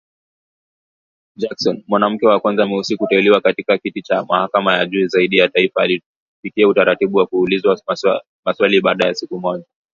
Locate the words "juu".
4.85-5.07